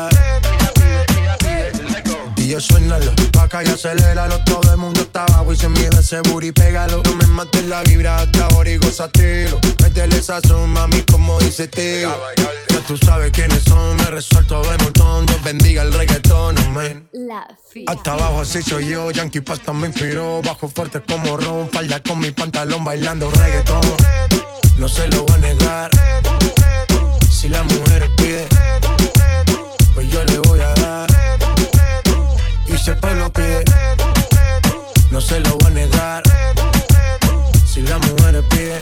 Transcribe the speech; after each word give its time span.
Y 2.61 2.63
suénalo, 2.63 3.11
acá 3.41 3.63
y 3.63 3.67
aceléralo 3.69 4.37
Todo 4.43 4.71
el 4.71 4.77
mundo 4.77 5.01
está 5.01 5.23
abajo 5.23 5.51
y 5.51 5.55
se 5.55 5.67
mide 5.67 5.89
ese 5.99 6.21
booty, 6.21 6.51
pégalo. 6.51 7.01
No 7.03 7.15
me 7.15 7.25
mates 7.25 7.65
la 7.65 7.81
vibra 7.81 8.17
hasta 8.17 8.45
ahora 8.45 8.69
y 8.69 8.77
gozatelo 8.77 9.59
Métele 9.81 10.17
esa 10.17 10.39
son, 10.41 10.69
mami, 10.69 11.01
como 11.11 11.39
dice 11.39 11.67
tío 11.67 12.15
Ya 12.69 12.79
tú 12.85 12.97
sabes 12.97 13.31
quiénes 13.31 13.63
son, 13.63 13.97
me 13.97 14.05
resuelto 14.05 14.61
de 14.61 14.77
montón. 14.77 15.25
Dios 15.25 15.43
bendiga 15.43 15.81
el 15.81 15.91
reggaetón, 15.91 16.55
amén. 16.59 17.09
La 17.13 17.47
hasta 17.87 18.13
abajo 18.13 18.41
así 18.41 18.61
soy 18.61 18.89
yo, 18.89 19.09
Yankee 19.09 19.41
Pasta 19.41 19.73
me 19.73 19.87
inspiró 19.87 20.41
Bajo 20.43 20.67
fuerte 20.67 21.01
como 21.01 21.37
ron, 21.37 21.69
falda 21.71 21.99
con 22.03 22.19
mi 22.19 22.29
pantalón 22.29 22.83
bailando 22.83 23.31
reggaetón. 23.31 23.81
No 24.77 24.87
se 24.87 25.07
lo 25.07 25.23
voy 25.23 25.35
a 25.35 25.37
negar. 25.39 25.91
Si 27.27 27.49
la 27.49 27.63
mujer 27.63 28.07
pide 28.17 28.47
Y 32.81 32.83
si 32.83 32.89
el 32.89 32.97
pueblo 32.97 33.31
pide 33.31 33.63
No 35.11 35.21
se 35.21 35.39
lo 35.39 35.55
voy 35.57 35.67
a 35.67 35.69
negar. 35.69 36.23
Si 37.63 37.83
la 37.83 37.99
mujer 37.99 38.43
pide 38.49 38.81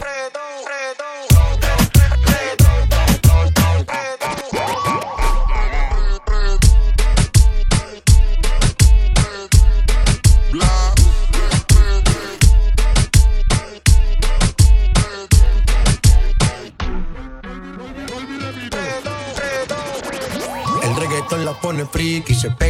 la 21.38 21.54
pone 21.54 21.86
friki, 21.86 22.34
se 22.34 22.50
pega 22.52 22.69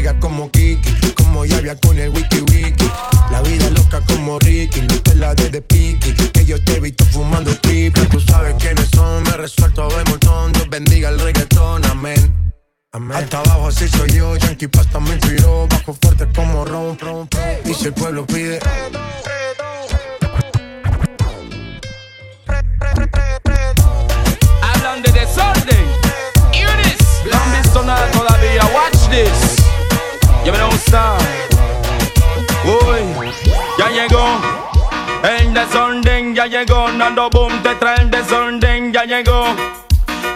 El 35.23 35.53
desorden 35.53 36.35
ya 36.35 36.45
llegó. 36.45 36.89
Nando 36.91 37.29
Boom 37.29 37.61
te 37.63 37.75
trae 37.75 38.01
el 38.01 38.11
desorden. 38.11 38.93
Ya 38.93 39.03
llegó. 39.05 39.45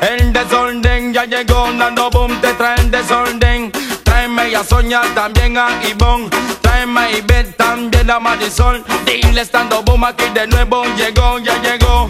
El 0.01 0.33
desorden 0.33 1.13
ya 1.13 1.25
llegó. 1.25 1.71
Nando 1.71 2.09
Boom 2.09 2.39
te 2.41 2.53
trae 2.53 2.79
el 2.79 2.91
desorden. 2.91 3.71
Tráeme 4.03 4.55
a 4.55 4.63
Soña, 4.63 5.01
también 5.15 5.57
a 5.57 5.67
Ivonne. 5.89 6.29
Tráeme 6.61 6.99
a 6.99 7.11
Ivette, 7.11 7.57
también 7.57 8.09
a 8.09 8.19
Marisol. 8.19 8.83
Dile 9.05 9.41
estando 9.41 9.81
boom 9.83 10.03
aquí 10.03 10.25
de 10.33 10.47
nuevo. 10.47 10.83
Llegó, 10.95 11.39
ya 11.39 11.61
llegó. 11.61 12.09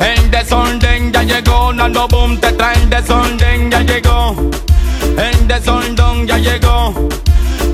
El 0.00 0.30
desorden 0.30 1.12
ya 1.12 1.22
llegó, 1.22 1.72
Nando 1.72 2.08
Boom 2.08 2.38
te 2.38 2.52
trae 2.52 2.76
el 2.76 2.88
desorden, 2.90 3.70
ya 3.70 3.80
llegó. 3.80 4.34
El 5.18 5.46
desorden 5.46 6.26
ya 6.26 6.38
llegó. 6.38 6.94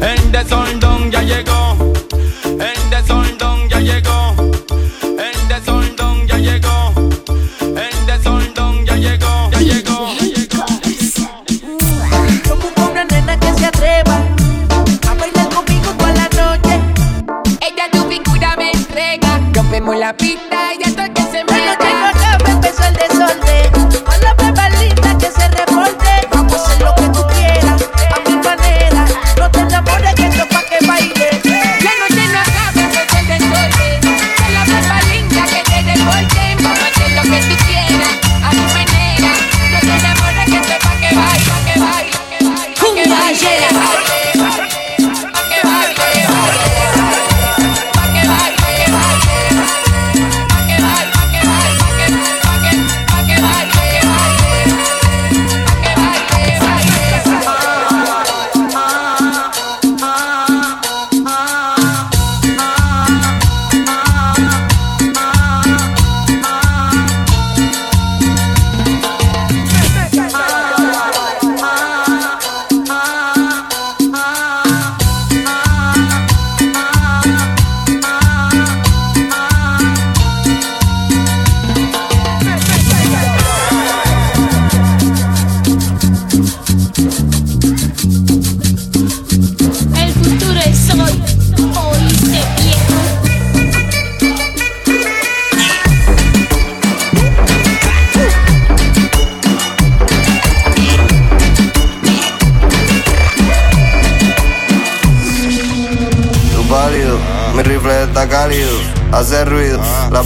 El 0.00 0.32
desorden 0.32 1.10
ya 1.10 1.22
llegó. 1.22 1.76
El 2.44 2.90
desorden 2.90 3.15
la 16.14 16.28
noche. 16.36 16.80
Ella 17.60 17.90
tu 17.92 18.08
figura 18.08 18.56
me 18.56 18.70
entrega. 18.72 19.40
Rompemos 19.52 19.96
la 19.96 20.16
pista 20.16 20.74
y 20.78 20.82
hasta 20.82 21.12
que 21.12 21.22
se 21.22 21.44
La 21.44 22.15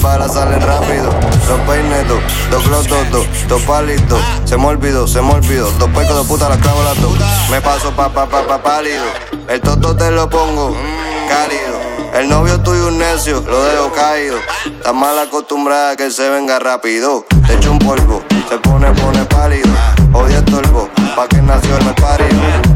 Las 0.00 0.12
balas 0.18 0.32
salen 0.32 0.62
rápido, 0.62 1.10
dos 1.46 1.60
peinetos, 1.68 2.22
dos 2.50 2.66
glototos, 2.66 3.26
dos 3.48 3.60
palitos. 3.64 4.18
Se 4.46 4.56
me 4.56 4.68
olvidó, 4.68 5.06
se 5.06 5.20
me 5.20 5.34
olvidó. 5.34 5.70
Dos 5.72 5.90
pecos 5.90 6.22
de 6.22 6.24
puta, 6.26 6.48
la 6.48 6.56
clavo 6.56 6.82
las 6.82 6.98
dos. 7.02 7.12
Me 7.50 7.60
paso 7.60 7.94
pa 7.94 8.08
pa 8.08 8.26
pa 8.26 8.46
pa 8.46 8.62
pálido. 8.62 9.04
El 9.46 9.60
toto 9.60 9.94
te 9.94 10.10
lo 10.10 10.26
pongo, 10.30 10.74
cálido. 11.28 11.80
El 12.14 12.30
novio 12.30 12.58
tuyo 12.62 12.88
un 12.88 12.96
necio, 12.96 13.44
lo 13.46 13.62
dejo 13.62 13.92
caído. 13.92 14.38
Está 14.64 14.94
mal 14.94 15.18
acostumbrada 15.18 15.94
que 15.96 16.10
se 16.10 16.30
venga 16.30 16.58
rápido. 16.58 17.26
Te 17.46 17.56
echo 17.56 17.70
un 17.70 17.78
polvo, 17.78 18.22
se 18.48 18.56
pone, 18.56 18.90
pone 18.92 19.22
pálido. 19.26 19.68
Oye 20.14 20.38
estorbo, 20.38 20.88
pa' 21.14 21.28
que 21.28 21.42
nació 21.42 21.76
el 21.76 21.94
parido. 21.96 22.69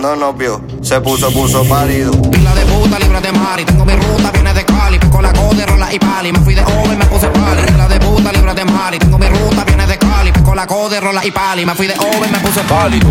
Cuando 0.00 0.26
nos 0.26 0.38
vio, 0.38 0.62
se 0.80 1.00
puso, 1.00 1.28
puso 1.32 1.64
pálido. 1.64 2.12
Pila 2.30 2.54
de 2.54 2.64
puta, 2.66 3.00
libre 3.00 3.20
de 3.20 3.32
mari. 3.32 3.64
Tengo 3.64 3.84
mi 3.84 3.94
ruta, 3.94 4.30
viene 4.30 4.54
de 4.54 4.64
Cali. 4.64 4.96
Con 5.00 5.24
la 5.24 5.32
code, 5.32 5.66
rola 5.66 5.92
y 5.92 5.98
pali. 5.98 6.30
Me 6.30 6.38
fui 6.38 6.54
de 6.54 6.62
over, 6.62 6.96
me 6.96 7.04
puse 7.06 7.26
pali. 7.26 7.62
Pila 7.62 7.88
de 7.88 7.98
puta, 7.98 8.30
libre 8.30 8.54
de 8.54 8.64
mari. 8.64 9.00
Tengo 9.00 9.18
mi 9.18 9.26
ruta, 9.26 9.64
viene 9.64 9.88
de 9.88 9.98
Cali. 9.98 10.30
Con 10.44 10.54
la 10.54 10.68
code, 10.68 11.00
rola 11.00 11.26
y 11.26 11.32
pali. 11.32 11.66
Me 11.66 11.74
fui 11.74 11.88
de 11.88 11.94
over, 11.94 12.30
me 12.30 12.38
puse 12.38 12.60
pálido, 12.60 13.08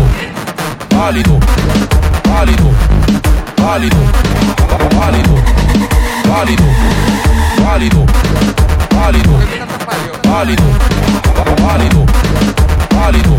pálido, 0.88 1.38
pálido, 2.22 2.70
pálido, 3.54 3.98
pálido, 4.96 5.34
pálido, 6.26 6.64
pálido, 7.68 8.06
pálido, 8.88 9.36
pálido, 10.22 10.66
pálido, 11.52 12.06
pálido, 12.88 13.36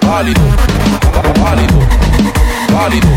pálido, 0.00 0.42
pálido, 1.34 2.05
pálido, 2.76 3.08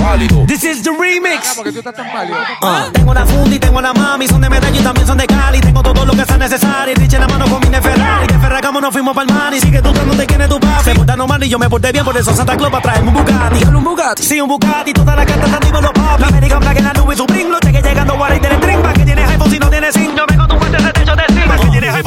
pálido. 0.00 0.46
This 0.46 0.62
is 0.62 0.82
the 0.82 0.90
remix. 0.90 1.48
Ah, 1.48 1.52
porque 1.56 1.72
tú 1.72 1.78
estás 1.78 1.94
tan 1.94 2.10
pálido. 2.12 2.36
Ah, 2.62 2.86
tengo 2.92 3.10
una 3.10 3.26
fundi, 3.26 3.58
tengo 3.58 3.78
una 3.78 3.92
mami, 3.92 4.28
son 4.28 4.40
de 4.40 4.48
medallo 4.48 4.80
y 4.80 4.84
también 4.84 5.06
son 5.06 5.18
de 5.18 5.26
Cali. 5.26 5.60
Tengo 5.60 5.82
todo 5.82 6.06
lo 6.06 6.12
que 6.12 6.24
sea 6.24 6.38
necesario. 6.38 6.94
Rich 6.94 7.14
en 7.14 7.20
la 7.20 7.28
mano 7.28 7.46
con 7.46 7.60
mi 7.60 7.76
Ferrari. 7.76 8.26
De 8.28 8.38
Ferragamo 8.38 8.80
nos 8.80 8.92
fuimos 8.92 9.14
pa'l 9.14 9.26
money. 9.26 9.60
Sigue 9.60 9.82
tú 9.82 9.92
dándote 9.92 10.26
quién 10.26 10.40
es 10.42 10.48
tu 10.48 10.60
papi. 10.60 10.84
Se 10.84 10.94
portaron 10.94 11.28
mal 11.28 11.42
y 11.42 11.48
yo 11.48 11.58
me 11.58 11.68
porté 11.68 11.90
bien, 11.90 12.04
por 12.04 12.16
eso 12.16 12.32
Santa 12.34 12.56
Claus 12.56 12.72
va 12.72 12.78
a 12.78 12.82
traerme 12.82 13.08
un 13.08 13.14
Bugatti. 13.14 13.64
Un 13.64 13.84
Bugatti. 13.84 14.22
Sí, 14.22 14.40
un 14.40 14.48
Bugatti. 14.48 14.92
Toda 14.92 15.16
la 15.16 15.26
carta 15.26 15.46
están 15.46 15.82
los 15.82 15.92
papi. 15.92 16.22
La 16.22 16.28
American 16.28 16.60
Black 16.60 16.78
en 16.78 16.84
la 16.84 16.92
nube, 16.92 17.16
su 17.16 17.26
bringo. 17.26 17.58
Cheque 17.58 17.82
llegando 17.82 18.24
a 18.24 18.30
del 18.30 18.56
string. 18.56 18.82
Pa' 18.82 18.92
que 18.92 19.04
tienes 19.04 19.28
iPhone 19.28 19.50
si 19.50 19.58
no 19.58 19.68
tienes 19.68 19.94
vengo 19.94 20.39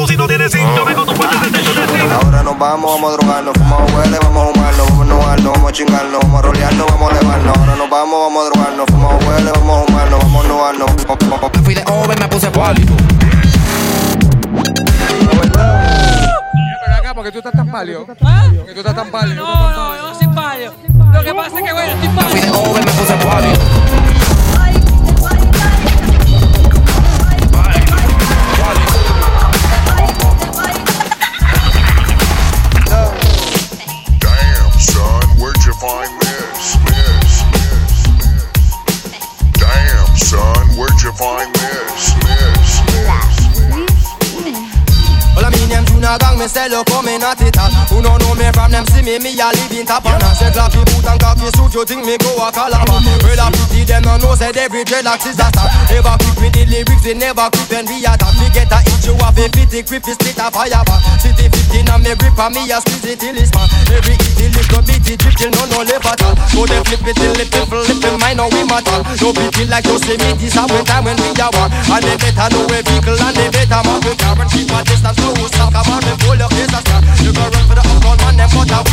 si 0.07 0.17
no 0.17 0.27
tienes. 0.27 0.51
Yo 0.51 0.85
vengo 0.85 1.05
tu 1.05 1.11
de 1.13 1.51
techo 1.51 1.73
de 1.73 1.87
zinc. 1.87 2.11
Ahora 2.11 2.43
nos 2.43 2.57
vamos, 2.57 2.91
vamos 2.91 3.13
a 3.13 3.17
drogarnos, 3.17 3.53
fumamos 3.53 3.91
huele, 3.93 4.17
vamos 4.21 4.43
a 4.43 4.49
humarnos, 4.49 4.89
vamos 4.89 5.01
a 5.01 5.05
nubarnos, 5.13 5.53
vamos 5.53 5.69
a 5.69 5.71
chingarnos, 5.71 6.21
vamos 6.21 6.39
a 6.39 6.41
rolearnos, 6.41 6.87
vamos 6.87 7.11
a 7.11 7.17
elevarnos. 7.19 7.57
Ahora 7.57 7.75
nos 7.75 7.89
vamos, 7.89 8.19
vamos 8.19 8.43
a 8.43 8.49
drogarnos, 8.49 8.85
fumamos 8.89 9.25
huele, 9.25 9.51
vamos 9.51 9.77
a 9.77 9.91
humarnos, 9.91 10.19
vamos 10.19 10.45
a 10.45 10.47
nubarnos. 10.47 10.91
Me 11.53 11.63
fui 11.63 11.75
de 11.75 11.83
over, 11.87 12.19
me 12.19 12.27
puse 12.27 12.49
Pálido, 12.49 12.95
Pero 16.85 16.95
acá, 16.95 17.13
porque 17.13 17.31
tú 17.31 17.37
estás 17.37 17.53
tan 17.53 17.69
pálido. 17.71 18.05
Porque 18.05 18.73
tú 18.73 18.79
estás 18.79 18.95
tan 18.95 19.11
pálido. 19.11 19.45
No, 19.45 19.71
no, 19.71 20.07
no 20.07 20.15
soy 20.15 20.27
pálido. 20.27 20.73
Lo 21.13 21.23
que 21.23 21.33
pasa 21.33 21.59
es 21.59 21.63
que, 21.65 21.73
bueno, 21.73 21.93
estoy 21.93 22.09
Me 22.09 22.23
fui 22.23 22.41
de 22.41 22.47
pálido. 22.47 22.71
over, 22.71 22.85
me 22.85 22.91
puse 22.91 23.13
pálido. 23.15 23.72
Me 46.43 46.49
sell 46.51 46.67
you 46.67 46.83
come 46.91 47.07
in 47.07 47.23
at 47.23 47.39
it 47.39 47.55
all. 47.55 47.71
Who 47.87 48.03
no 48.03 48.19
know 48.19 48.35
me 48.35 48.51
from 48.51 48.75
them 48.75 48.83
see 48.91 48.99
me, 48.99 49.15
me 49.23 49.31
a 49.39 49.47
live 49.47 49.71
in 49.71 49.87
Tapana. 49.87 50.27
Say 50.35 50.51
clappy 50.51 50.83
boot 50.83 51.07
and 51.07 51.19
coffee 51.19 51.47
suit, 51.55 51.71
you 51.71 51.83
think 51.87 52.03
me 52.03 52.19
go 52.19 52.35
a 52.43 52.51
Calabar? 52.51 52.99
Well, 53.23 53.39
I 53.39 53.47
pity 53.47 53.87
them 53.87 54.03
no 54.03 54.19
know 54.19 54.35
say 54.35 54.51
every 54.51 54.83
dreadlocks 54.83 55.23
is 55.23 55.39
a 55.39 55.47
star. 55.47 55.71
Never 55.87 56.15
quick 56.19 56.37
with 56.43 56.53
the 56.59 56.63
lyrics, 56.67 57.03
they 57.07 57.15
never 57.15 57.47
quick 57.47 57.71
when 57.71 57.87
we 57.87 58.03
attack. 58.03 58.35
Me 58.35 58.51
get 58.51 58.71
a 58.75 58.83
itch, 58.83 59.07
you 59.07 59.15
have 59.23 59.39
a 59.39 59.45
pity, 59.47 59.87
grip, 59.87 60.03
is 60.03 60.19
split 60.19 60.35
a 60.35 60.51
fire. 60.51 60.83
City 61.23 61.47
15 61.47 61.87
and 61.87 62.03
me 62.03 62.11
grip 62.19 62.35
and 62.35 62.51
me 62.51 62.67
a 62.67 62.77
squeeze 62.83 63.07
it 63.07 63.17
till 63.23 63.39
it's 63.39 63.51
man. 63.55 63.67
Every 63.87 64.19
itty 64.19 64.51
lick 64.51 64.73
up, 64.75 64.83
beat 64.83 65.07
it, 65.07 65.23
drip 65.23 65.35
till 65.39 65.51
no 65.55 65.63
no 65.71 65.79
left 65.87 66.03
at 66.03 66.19
all. 66.27 66.35
Go 66.51 66.67
they 66.67 66.81
flip 66.83 67.07
it 67.07 67.15
till 67.15 67.33
the 67.39 67.45
people 67.47 67.87
lip 67.87 68.03
in 68.03 68.15
mine, 68.19 68.35
now 68.35 68.51
we 68.51 68.67
matter. 68.67 68.99
No 69.23 69.31
pity 69.31 69.63
like 69.71 69.87
you 69.87 69.95
see 69.95 70.19
me, 70.19 70.35
this 70.35 70.59
a 70.59 70.67
when 70.67 70.83
time 70.83 71.07
when 71.07 71.15
we 71.23 71.31
a 71.39 71.47
war. 71.55 71.71
And 71.71 72.03
they 72.03 72.19
better 72.19 72.47
know 72.51 72.67
a 72.67 72.77
vehicle 72.83 73.15
and 73.15 73.31
they 73.31 73.47
better 73.47 73.79
man 73.87 73.99
we 74.03 74.11
car 74.19 74.35
and 74.35 74.49
keep 74.51 74.67
a 74.67 74.83
distance, 74.83 75.19
no 75.23 75.31
stop. 75.47 75.71
Come 75.71 75.87
on, 75.87 76.03
hold 76.33 76.39
your 76.39 76.49
case. 76.49 77.21
You 77.21 77.33
go 77.33 77.41
run 77.41 77.67
for 77.67 77.75
the 77.75 77.81
uptown 77.81 78.17
man, 78.17 78.37
them 78.37 78.49
put 78.49 78.71
out. 78.71 78.92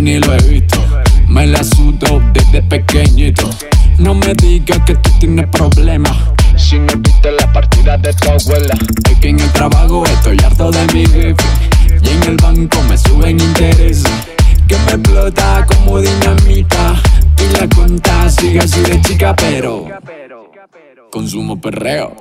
ni 0.00 0.18
lo 0.18 0.34
he 0.34 0.42
visto. 0.48 0.78
Me 1.28 1.46
la 1.46 1.62
sudo 1.62 2.20
desde 2.32 2.62
pequeñito. 2.62 3.48
No 3.98 4.14
me 4.14 4.34
digas 4.34 4.80
que 4.86 4.94
tú 4.96 5.10
tienes 5.20 5.46
problemas. 5.48 6.16
Si 6.56 6.78
no 6.78 6.92
viste 6.98 7.30
la 7.32 7.52
partida 7.52 7.96
de 7.98 8.12
tu 8.14 8.28
abuela. 8.28 8.74
Es 9.10 9.18
que 9.18 9.28
en 9.28 9.40
el 9.40 9.52
trabajo 9.52 10.04
estoy 10.06 10.36
harto 10.44 10.70
de 10.70 10.86
mi 10.92 11.06
jefe. 11.06 11.34
Y 12.02 12.08
en 12.08 12.22
el 12.24 12.36
banco 12.36 12.82
me 12.88 12.98
suben 12.98 13.40
intereses. 13.40 14.10
Que 14.66 14.76
me 14.78 14.92
explota 14.92 15.66
como 15.66 16.00
dinamita. 16.00 16.94
Y 17.38 17.58
la 17.58 17.68
cuenta 17.74 18.30
sigue 18.30 18.60
así 18.60 18.80
de 18.80 19.00
chica, 19.02 19.34
pero. 19.36 19.86
Consumo 21.10 21.60
perreo. 21.60 22.16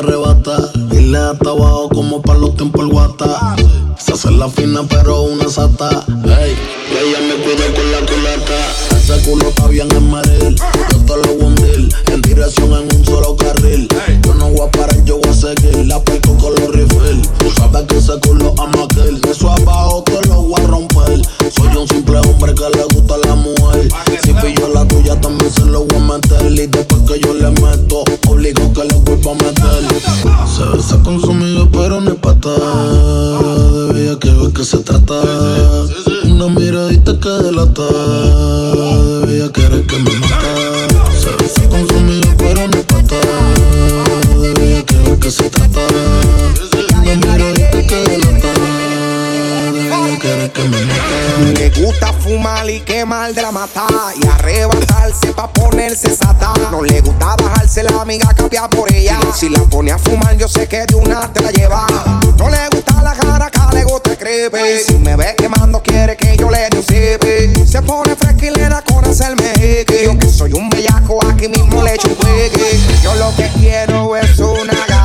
que 0.00 0.06
arrebata. 0.06 0.70
Dile 0.90 1.18
hasta 1.18 1.50
abajo 1.50 1.88
como 1.88 2.22
pa' 2.22 2.34
los 2.34 2.54
tiempos 2.56 2.82
el 2.82 2.88
guata. 2.88 3.56
Se 3.98 4.12
hace 4.12 4.30
la 4.30 4.48
fina 4.48 4.82
pero 4.88 5.22
una 5.22 5.48
sata. 5.48 6.04
Hey, 6.24 6.56
ella 6.90 7.20
me 7.28 7.42
cuida 7.42 7.66
con 7.74 7.92
la 7.92 8.00
culata. 8.00 8.96
Ese 8.96 9.28
culo 9.28 9.48
está 9.48 9.66
bien 9.68 9.90
en 9.92 10.10
Maril. 10.10 10.56
Yo 10.90 10.98
te 11.04 11.16
lo 11.16 11.46
hundir 11.46 11.88
en 12.12 12.22
dirección 12.22 12.72
en 12.72 12.96
un 12.96 13.04
No 56.70 56.82
le 56.82 57.00
gusta 57.00 57.34
bajarse 57.36 57.82
la 57.82 58.00
amiga 58.00 58.28
capia 58.36 58.68
por 58.68 58.92
ella. 58.92 59.18
Si 59.34 59.48
la 59.48 59.60
pone 59.64 59.90
a 59.90 59.98
fumar, 59.98 60.36
yo 60.36 60.46
sé 60.46 60.68
que 60.68 60.84
de 60.86 60.94
una 60.94 61.32
te 61.32 61.42
la 61.42 61.50
lleva. 61.50 61.86
No 62.36 62.48
le 62.48 62.68
gusta 62.70 63.02
la 63.02 63.14
jaraca, 63.14 63.70
le 63.72 63.82
gusta 63.82 64.10
el 64.12 64.18
crepe. 64.18 64.80
Si 64.86 64.94
me 64.94 65.16
ve 65.16 65.34
quemando, 65.36 65.82
quiere 65.82 66.16
que 66.16 66.36
yo 66.36 66.50
le 66.50 66.68
dé 66.70 66.78
un. 66.78 67.66
Se 67.66 67.82
pone 67.82 68.14
fresca 68.14 68.82
con 68.82 69.04
hacerme 69.04 69.52
hickey. 69.56 70.04
Yo 70.04 70.18
que 70.18 70.28
soy 70.28 70.52
un 70.52 70.68
bellaco, 70.70 71.18
aquí 71.26 71.48
mismo 71.48 71.82
le 71.82 71.94
echo 71.94 72.08
un 72.08 73.02
Yo 73.02 73.14
lo 73.16 73.34
que 73.34 73.50
quiero 73.58 74.16
es 74.16 74.38
una 74.38 74.74
gata. 74.86 74.97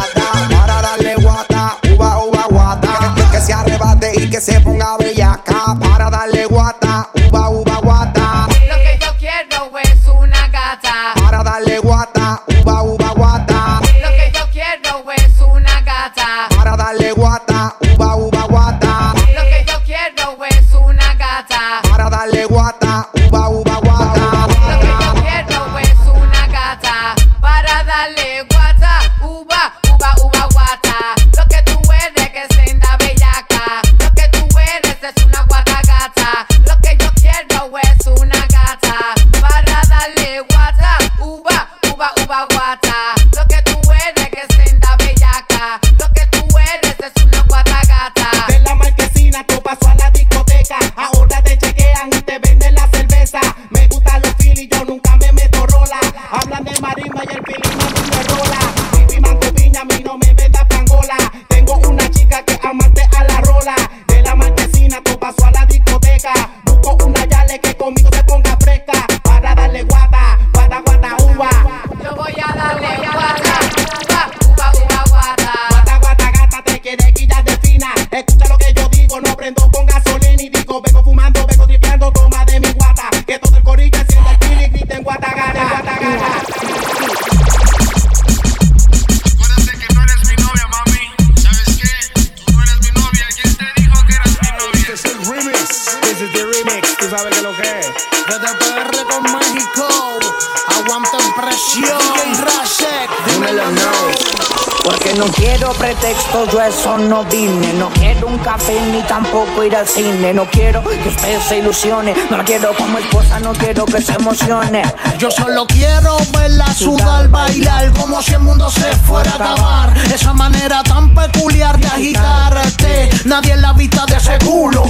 eso 106.62 106.98
no 106.98 107.24
vine. 107.26 107.74
No 107.74 107.90
quiero 107.90 108.28
un 108.28 108.38
café 108.40 108.80
ni 108.92 109.02
tampoco 109.04 109.64
ir 109.64 109.76
al 109.76 109.88
cine. 109.88 110.34
No 110.34 110.46
quiero 110.46 110.84
que 110.84 111.10
usted 111.10 111.40
se 111.42 111.58
ilusione. 111.60 112.14
No 112.30 112.38
la 112.38 112.44
quiero 112.44 112.74
como 112.76 112.98
esposa, 112.98 113.40
no 113.40 113.54
quiero 113.54 113.86
que 113.86 114.02
se 114.02 114.14
emocione. 114.14 114.84
Yo 115.18 115.32
solo 115.32 115.66
quiero 115.66 116.18
verla 116.32 116.74
sudar, 116.74 117.28
bailar 117.30 117.92
como 117.94 118.22
si 118.22 118.34
el 118.34 118.40
mundo 118.40 118.70
se 118.70 118.94
fuera 119.08 119.32
a 119.32 119.36
acabar. 119.36 119.98
Esa 120.14 120.34
manera 120.34 120.84
tan 120.84 121.14
peculiar 121.14 121.80
de 121.80 121.88
agitarte. 121.88 123.10
Nadie 123.26 123.54
en 123.54 123.62
la 123.62 123.74
vista 123.74 124.06
de 124.06 124.18
ese 124.18 124.38
culo 124.46 124.84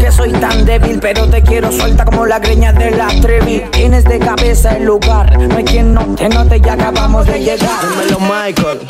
que 0.00 0.10
soy 0.10 0.32
tan 0.32 0.64
débil, 0.64 0.98
pero 0.98 1.28
te 1.28 1.42
quiero 1.42 1.70
suelta 1.70 2.04
como 2.06 2.24
la 2.24 2.38
greña 2.38 2.72
de 2.72 2.90
la 2.90 3.08
Trevi. 3.20 3.64
Tienes 3.70 4.04
de 4.04 4.18
cabeza 4.18 4.76
el 4.76 4.84
lugar, 4.84 5.38
no 5.38 5.56
hay 5.56 5.64
quien 5.64 5.92
no 5.92 6.06
te 6.16 6.28
note, 6.30 6.58
ya 6.60 6.72
acabamos 6.72 7.26
de 7.26 7.38
llegar. 7.40 7.68
Dímelo, 7.82 8.18
Michael. 8.18 8.80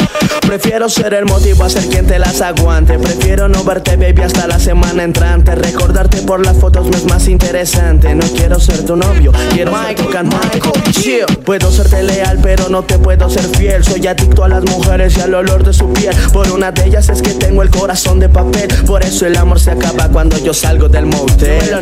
Prefiero 0.47 0.89
ser 0.89 1.15
el 1.15 1.27
motivo 1.27 1.65
a 1.65 1.69
ser 1.69 1.89
quien 1.89 2.07
te 2.07 2.19
las 2.19 2.41
aguante. 2.41 2.99
Prefiero 2.99 3.49
no 3.49 3.65
verte, 3.65 3.97
baby, 3.97 4.23
hasta 4.23 4.47
la 4.47 4.59
semana 4.61 5.03
entrante. 5.03 5.55
Recordarte 5.57 6.23
por 6.23 6.45
las 6.47 6.57
fotos 6.57 6.87
me 6.87 6.97
es 6.97 7.05
más 7.05 7.27
interesante. 7.27 8.15
No 8.15 8.25
quiero 8.29 8.61
ser 8.61 8.85
tu 8.85 8.97
novio, 8.97 9.33
quiero 9.53 9.73
ser 9.83 9.97
tu 9.97 10.09
cantante. 10.11 10.61
Chill. 10.93 11.27
Puedo 11.45 11.73
serte 11.73 12.05
leal, 12.05 12.39
pero 12.41 12.69
no 12.69 12.83
te 12.83 12.99
puedo 12.99 13.29
ser 13.29 13.45
fiel. 13.57 13.85
Soy 13.85 14.07
adicto 14.07 14.45
a 14.45 14.49
las 14.49 14.65
mujeres 14.65 15.17
y 15.19 15.21
al 15.21 15.35
olor 15.35 15.65
de 15.65 15.73
su 15.73 15.93
piel. 15.93 16.15
Por 16.33 16.51
una 16.51 16.71
de 16.71 16.87
ellas 16.87 17.09
es 17.09 17.21
que 17.21 17.35
tengo 17.35 17.63
el 17.63 17.71
corazón 17.71 18.21
de 18.21 18.29
papel. 18.29 18.69
Por 18.87 19.03
eso 19.03 19.27
el 19.27 19.37
amor 19.37 19.59
se 19.61 19.73
acaba 19.73 20.09
cuando 20.09 20.39
yo 20.39 20.55
salgo 20.55 20.68
del 20.77 21.07
motel. 21.07 21.81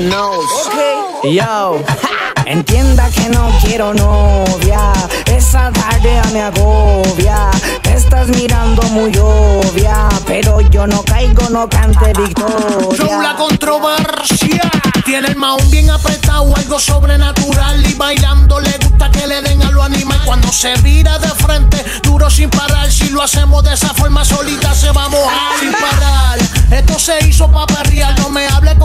Yo. 1.24 1.82
Entienda 2.46 3.10
que 3.10 3.28
no 3.30 3.50
quiero 3.60 3.92
novia, 3.92 4.92
esa 5.26 5.72
tarea 5.72 6.22
me 6.32 6.42
agobia. 6.42 7.50
Te 7.82 7.94
estás 7.94 8.28
mirando 8.28 8.82
muy 8.84 9.12
obvia, 9.18 10.08
pero 10.24 10.60
yo 10.60 10.86
no 10.86 11.02
caigo, 11.02 11.50
no 11.50 11.68
cante 11.68 12.12
victoria. 12.12 13.18
la 13.20 13.34
controversia. 13.34 14.60
Tiene 15.04 15.28
el 15.28 15.36
maón 15.36 15.68
bien 15.68 15.90
apretado, 15.90 16.54
algo 16.54 16.78
sobrenatural. 16.78 17.84
Y 17.84 17.94
bailando 17.94 18.60
le 18.60 18.78
gusta 18.78 19.10
que 19.10 19.26
le 19.26 19.42
den 19.42 19.62
a 19.64 19.72
lo 19.72 19.82
animal. 19.82 20.20
Cuando 20.24 20.52
se 20.52 20.74
vira 20.82 21.18
de 21.18 21.28
frente, 21.30 21.84
duro 22.04 22.30
sin 22.30 22.50
parar. 22.50 22.88
Si 22.92 23.08
lo 23.08 23.20
hacemos 23.20 23.64
de 23.64 23.74
esa 23.74 23.92
forma 23.94 24.24
solita, 24.24 24.72
se 24.72 24.92
va 24.92 25.06
a 25.06 25.08
mojar 25.08 25.58
sin 25.58 25.72
parar. 25.72 26.38
Esto 26.70 26.98
se 27.00 27.26
hizo 27.26 27.50
pa' 27.50 27.66
perrear. 27.66 28.16
No 28.20 28.28
me 28.28 28.46
hable 28.46 28.75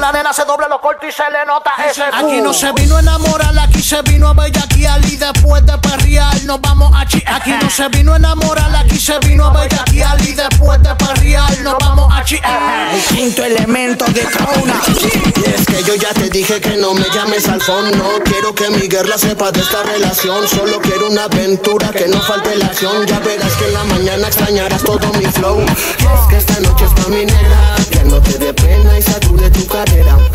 La 0.00 0.12
nena 0.12 0.32
se 0.32 0.46
dobla 0.46 0.66
los 0.66 0.80
cortos 0.80 1.10
y 1.10 1.12
se 1.12 1.30
le 1.30 1.44
nota 1.44 1.72
ese 1.86 2.02
Aquí 2.02 2.40
no 2.40 2.54
se 2.54 2.72
vino 2.72 2.96
a 2.96 3.00
enamorar, 3.00 3.58
aquí 3.58 3.82
se 3.82 4.00
vino 4.00 4.28
a 4.28 4.32
bellaquear. 4.32 5.04
Y 5.04 5.16
después 5.16 5.64
de 5.66 5.76
perrear, 5.76 6.42
nos 6.44 6.58
vamos 6.62 6.90
a 6.96 7.06
chi. 7.06 7.22
Aquí 7.26 7.52
no 7.60 7.68
se 7.68 7.86
vino 7.88 8.14
a 8.14 8.16
enamorar, 8.16 8.74
aquí 8.76 8.98
se 8.98 9.18
vino 9.18 9.44
a 9.44 9.50
bellaquear. 9.52 10.18
Y 10.22 10.32
después 10.32 10.82
de 10.82 10.94
perrear, 10.94 11.58
nos 11.60 11.76
vamos 11.78 12.10
a 12.14 12.24
chi. 12.24 12.36
El 12.36 13.02
quinto 13.14 13.44
elemento 13.44 14.06
de 14.06 14.22
Corona. 14.22 14.80
Y 14.86 15.50
es 15.50 15.66
que 15.66 15.82
yo 15.84 15.94
ya 15.96 16.14
te 16.14 16.30
dije 16.30 16.60
que 16.60 16.76
no 16.76 16.94
me 16.94 17.08
llames 17.10 17.48
al 17.48 17.60
phone 17.60 17.90
No 17.96 18.22
quiero 18.24 18.54
que 18.54 18.70
mi 18.70 18.88
guerra 18.88 19.16
sepa 19.16 19.50
de 19.50 19.60
esta 19.60 19.82
relación 19.82 20.46
Solo 20.48 20.80
quiero 20.80 21.08
una 21.08 21.24
aventura, 21.24 21.90
que 21.90 22.08
no 22.08 22.20
falte 22.20 22.56
la 22.56 22.66
acción 22.66 23.06
Ya 23.06 23.18
verás 23.20 23.52
que 23.54 23.66
en 23.66 23.74
la 23.74 23.84
mañana 23.84 24.26
extrañarás 24.26 24.82
todo 24.82 25.12
mi 25.14 25.24
flow 25.26 25.60
Y 25.60 25.64
es 25.64 26.28
que 26.28 26.36
esta 26.36 26.60
noche 26.60 26.84
es 26.84 26.92
pa' 26.92 27.08
mi 27.08 27.24
negra 27.24 27.76
Que 27.90 28.04
no 28.04 28.20
te 28.20 28.38
dé 28.38 28.52
pena 28.52 28.98
y 28.98 29.02
sature 29.02 29.50
tu 29.50 29.66
head 29.90 30.06
out. 30.06 30.29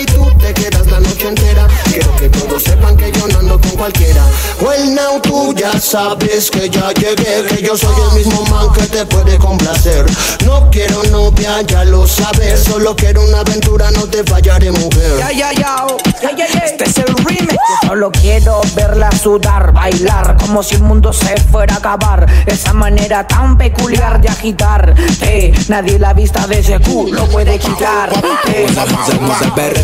Y 0.00 0.06
tú 0.06 0.30
te 0.38 0.52
quedas 0.54 0.86
la 0.86 1.00
noche 1.00 1.28
entera 1.28 1.66
Quiero 1.84 2.16
que 2.16 2.28
todos 2.28 2.62
sepan 2.62 2.96
que 2.96 3.10
yo 3.12 3.26
no 3.28 3.38
ando 3.38 3.60
con 3.60 3.70
cualquiera 3.72 4.24
Well 4.60 4.94
now 4.94 5.20
tú 5.20 5.54
ya 5.54 5.78
sabes 5.78 6.50
que 6.50 6.68
ya 6.70 6.92
llegué 6.92 7.44
Que 7.48 7.62
yo 7.62 7.76
soy 7.76 7.94
el 8.08 8.16
mismo 8.16 8.44
man 8.46 8.72
que 8.72 8.82
te 8.86 9.04
puede 9.06 9.38
complacer 9.38 10.04
No 10.46 10.70
quiero 10.70 11.02
novia, 11.04 11.62
ya 11.62 11.84
lo 11.84 12.06
sabes 12.06 12.64
Solo 12.64 12.94
quiero 12.96 13.22
una 13.22 13.40
aventura, 13.40 13.90
no 13.90 14.06
te 14.06 14.24
fallaré 14.24 14.70
mujer 14.70 15.18
Ya, 15.18 15.32
ya, 15.32 15.52
ya, 15.52 15.86
oh, 15.86 15.96
ya, 16.22 16.36
ya, 16.36 16.46
ya. 16.48 16.60
Este 16.60 16.84
es 16.84 16.98
el 16.98 17.14
remix. 17.24 17.52
Yo 17.52 17.88
solo 17.88 18.10
quiero 18.10 18.60
verla 18.74 19.10
sudar, 19.12 19.72
bailar, 19.72 20.36
como 20.38 20.62
si 20.62 20.76
el 20.76 20.82
mundo 20.82 21.12
se 21.12 21.36
fuera 21.36 21.74
a 21.74 21.78
acabar. 21.78 22.26
Esa 22.46 22.72
manera 22.72 23.26
tan 23.26 23.58
peculiar 23.58 24.20
de 24.20 24.28
agitar. 24.28 24.94
Eh, 25.22 25.52
nadie 25.68 25.98
la 25.98 26.12
vista 26.12 26.46
de 26.46 26.60
ese 26.60 26.78
culo 26.80 27.26
puede 27.26 27.58
quitar. 27.58 28.10
Eh. 28.48 28.66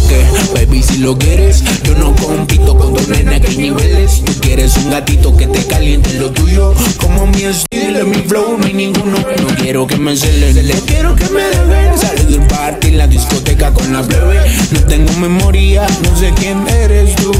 Que, 0.07 0.25
baby, 0.55 0.83
si 0.83 0.99
lo 0.99 1.19
quieres, 1.19 1.63
yo 1.83 1.95
no 1.95 2.15
compito 2.15 2.77
con 2.77 2.95
dos 2.95 3.09
nenas 3.09 3.41
que 3.41 3.57
niveles. 3.57 4.23
Tú 4.25 4.33
quieres 4.41 4.77
un 4.77 4.91
gatito 4.91 5.37
que 5.37 5.47
te 5.47 5.67
caliente 5.67 6.15
lo 6.15 6.31
tuyo, 6.31 6.75
como 6.99 7.27
mi 7.27 7.45
estilo, 7.45 8.05
mi 8.05 8.23
flow, 8.23 8.57
no 8.59 8.67
hay 8.67 8.75
ninguno. 8.75 9.19
No 9.19 9.57
quiero 9.57 9.87
que 9.87 9.97
me 9.97 10.17
celen, 10.17 10.55
quiero 10.87 11.15
que 11.15 11.29
me 11.31 11.43
dejen. 11.43 11.99
Salí 11.99 12.25
del 12.25 12.47
party 12.47 12.89
en 12.89 12.99
la 12.99 13.07
discoteca 13.07 13.73
con 13.73 13.93
la 13.93 14.03
plebe. 14.03 14.41
No 14.71 14.81
tengo 14.85 15.13
memoria, 15.15 15.87
no 16.03 16.17
sé 16.17 16.33
quién 16.37 16.67
eres 16.69 17.15
tú. 17.17 17.33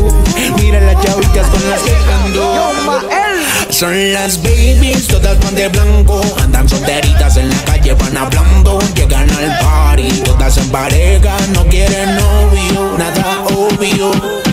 Mira 0.57 0.81
las 0.81 1.03
chavitas 1.05 1.47
con 1.49 1.71
las 1.71 1.81
que 1.83 1.95
ando. 2.25 3.28
Son 3.71 4.13
las 4.13 4.43
babies, 4.43 5.07
todas 5.07 5.39
van 5.41 5.55
de 5.55 5.69
blanco. 5.69 6.21
Andan 6.43 6.69
solteritas 6.69 7.37
en 7.37 7.49
la 7.49 7.63
calle, 7.65 7.95
van 7.95 8.17
hablando. 8.17 8.79
Llegan 8.95 9.31
al 9.31 9.59
party, 9.59 10.09
todas 10.25 10.57
en 10.57 10.69
pareja. 10.71 11.37
No 11.53 11.65
quieren 11.67 12.17
novio, 12.17 12.97
nada 12.99 13.45
obvio. 13.55 14.48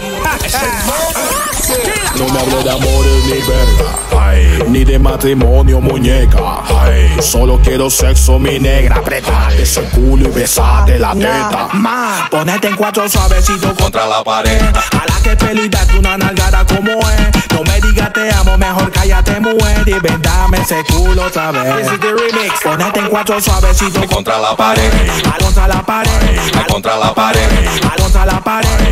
No 2.16 2.28
me 2.30 2.40
hable 2.40 2.64
de 2.64 2.70
amores 2.70 3.24
ni 3.26 3.40
verga, 3.42 4.68
ni 4.68 4.84
de 4.86 5.00
matrimonio, 5.00 5.82
muñeca, 5.82 6.38
ay, 6.84 7.18
solo 7.22 7.60
quiero 7.64 7.90
sexo, 7.90 8.38
mi 8.38 8.60
negra, 8.60 8.98
apretate 8.98 9.64
ese 9.64 9.82
culo 9.90 10.30
y 10.30 10.32
besate 10.32 11.00
la 11.00 11.14
teta. 11.14 11.70
Ma, 11.74 12.28
ponete 12.30 12.68
en 12.68 12.76
cuatro 12.76 13.10
suavecito 13.10 13.74
Contra 13.76 14.06
la 14.08 14.24
pared, 14.24 14.62
A 14.62 15.06
la 15.08 15.22
que 15.24 15.36
pelita 15.36 15.80
una 15.98 16.18
nalgada 16.18 16.64
como 16.66 16.92
es. 16.92 17.54
No 17.54 17.64
me 17.64 17.82
digas 17.82 18.14
te 18.14 18.32
amo, 18.34 18.58
mejor 18.58 18.92
cállate, 18.92 19.40
mujer. 19.40 19.84
Y 19.88 19.94
ven, 19.94 20.22
dame 20.22 20.58
ese 20.60 20.84
culo 20.86 21.24
otra 21.24 21.52
vez. 21.52 21.88
remix. 22.00 22.54
Ponete 22.64 23.00
en 23.00 23.08
cuatro 23.08 23.42
suavecito 23.42 24.06
contra 24.08 24.38
la 24.40 24.56
pared, 24.56 24.92
Al 25.34 25.42
contra 25.44 25.68
la 25.68 25.82
pared. 25.82 26.12
ay, 26.30 26.66
contra 26.70 26.98
la 26.98 27.14
pared, 27.14 27.68
Al 27.92 27.96
contra 28.02 28.26
la 28.26 28.40
pared. 28.42 28.85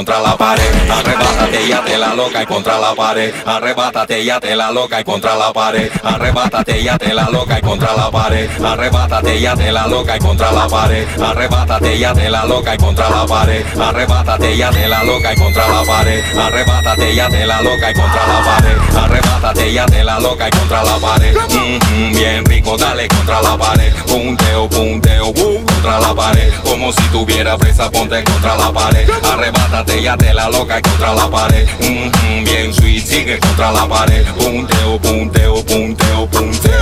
Contra 0.00 0.18
la 0.20 0.34
pared, 0.34 0.64
arrebátate 0.90 1.68
ya 1.68 1.84
te 1.84 1.98
la 1.98 2.14
loca 2.14 2.42
y 2.42 2.46
contra 2.46 2.78
la 2.78 2.94
pared, 2.94 3.34
arrebátate 3.44 4.24
ya 4.24 4.40
te 4.40 4.56
la 4.56 4.70
loca 4.70 4.98
y 4.98 5.04
contra 5.04 5.36
la 5.36 5.52
pared, 5.52 5.90
arrebátate 6.02 6.82
ya 6.82 6.96
te 6.96 7.12
la 7.12 7.28
loca 7.28 7.58
y 7.58 7.60
contra 7.60 7.94
la 7.94 8.10
pared, 8.10 8.48
arrebátate 8.64 9.38
ya 9.38 9.54
te 9.54 9.70
la 9.70 9.86
loca 9.86 10.16
y 10.16 10.18
contra 10.18 10.52
la 10.52 10.66
pared, 10.68 11.06
arrebátate 11.22 11.98
ya 11.98 12.14
te 12.14 12.30
la 12.30 12.46
loca 12.46 12.74
y 12.74 12.78
contra 12.78 13.10
la 13.10 13.26
pared, 13.26 13.66
arrebátate 13.78 14.56
ya 14.56 14.70
te 14.70 14.88
la 14.88 15.04
loca 15.04 15.34
y 15.34 15.36
contra 15.36 15.68
la 15.68 15.84
pared, 15.84 16.24
arrebátate 16.34 17.14
ya 17.14 17.28
te 17.28 17.44
la 17.46 17.60
loca 17.60 17.90
y 17.90 17.94
contra 17.94 18.26
la 18.26 18.42
pared, 18.42 18.78
arrebátate 18.96 19.72
ya 19.74 19.84
te 19.84 20.02
la 20.02 20.18
loca 20.18 20.48
y 20.48 20.50
contra 20.50 20.82
la 20.82 20.96
pared, 20.96 21.36
Mhm, 21.50 22.12
bien 22.14 22.44
rico, 22.46 22.78
dale 22.78 23.06
contra 23.06 23.42
la 23.42 23.58
pared, 23.58 23.92
punteo, 24.06 24.66
punteo, 24.66 25.28
uh, 25.28 25.64
contra 25.66 26.00
la 26.00 26.14
pared, 26.14 26.52
como 26.64 26.90
si 26.90 27.02
tuviera 27.12 27.58
presa, 27.58 27.90
ponte 27.90 28.24
contra 28.24 28.56
la 28.56 28.72
pared, 28.72 29.06
arrebátate 29.30 29.89
ya 29.98 30.16
te 30.16 30.32
la 30.32 30.48
loca 30.48 30.80
contra 30.80 31.14
la 31.14 31.28
pared, 31.30 31.66
Mhm, 31.80 32.44
bien 32.44 32.72
sweet, 32.72 33.04
sigue 33.04 33.38
contra 33.38 33.72
la 33.72 33.86
pared, 33.88 34.24
punteo, 34.34 34.98
punteo, 34.98 35.64
punteo, 35.64 36.26
punteo. 36.26 36.80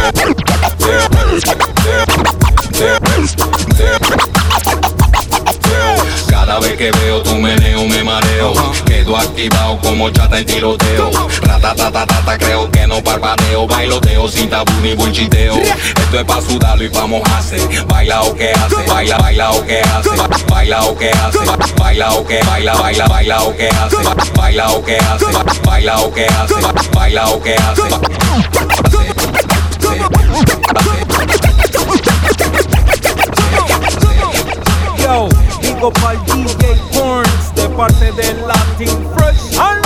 Cada 6.28 6.58
vez 6.60 6.76
que 6.76 6.90
veo 6.90 7.22
tu 7.22 7.34
meneo 7.36 7.86
me 7.88 8.04
mareo 8.04 8.52
Quedo 9.08 9.16
activado 9.16 9.78
como 9.78 10.10
chata 10.10 10.38
en 10.38 10.44
tiroteo. 10.44 11.10
Ratatatatata 11.40 12.36
creo 12.36 12.70
que 12.70 12.86
no 12.86 13.02
parpadeo. 13.02 13.66
Bailoteo 13.66 14.28
sin 14.28 14.50
tabú 14.50 14.70
ni 14.82 14.94
buen 14.94 15.12
chiteo 15.12 15.54
Esto 15.56 16.18
es 16.18 16.24
pa' 16.26 16.42
sudarlo 16.42 16.84
y 16.84 16.90
pa' 16.90 17.06
mojarse. 17.06 17.56
Baila 17.86 18.20
o 18.20 18.34
que 18.34 18.50
hace, 18.50 18.76
baila, 18.86 19.16
baila 19.16 19.52
o 19.52 19.64
que 19.64 19.80
hace. 19.80 20.10
Baila 20.50 20.84
o 20.84 20.98
que 20.98 21.08
hace, 21.08 21.38
baila 21.78 22.12
o 22.12 22.26
que 22.26 22.42
baila, 22.44 22.74
baila, 22.74 23.06
baila 23.06 23.42
o 23.44 23.56
que 23.56 23.68
hace. 23.68 23.96
Baila 24.36 24.68
o 24.72 24.84
que 24.84 24.98
hace, 24.98 25.24
baila 25.64 26.00
o 26.00 26.12
que 26.12 26.26
hace 26.26 26.54
Baila 26.92 27.28
o 27.28 27.42
que 27.42 27.54
hace. 27.54 27.82
Yo, 35.02 35.28
digo 35.62 35.90
pa'l 35.92 36.18
DJ 36.26 36.87
Corns 37.78 38.00
de 38.00 38.06
parte 38.06 38.12
de 38.12 38.34
Latin 38.44 39.06
Fresh. 39.14 39.77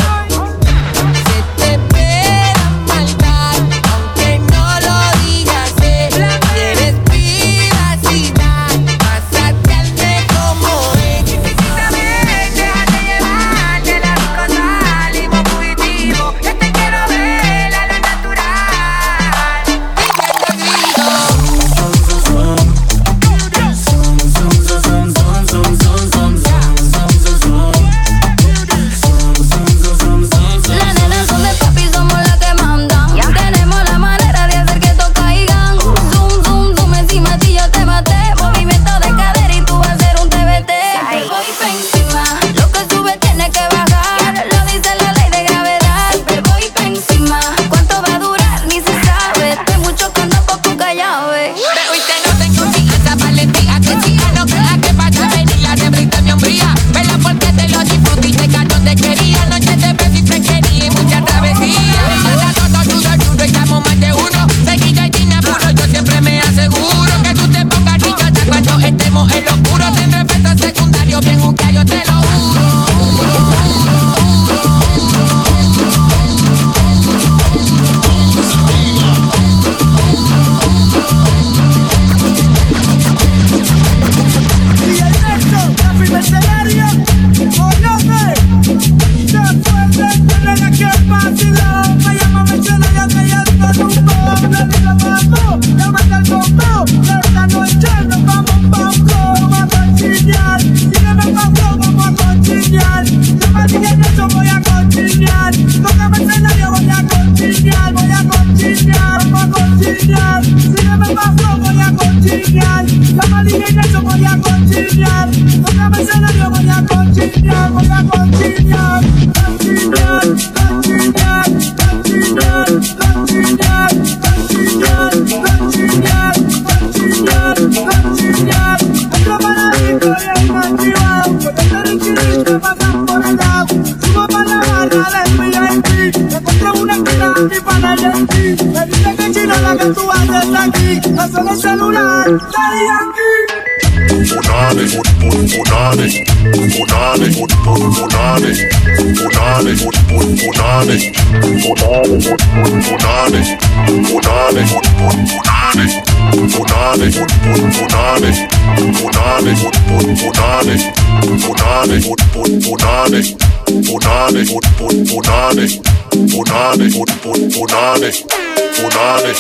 Punani, 168.76 169.32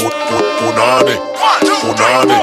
punani, 0.60 1.14
punani. 1.80 2.34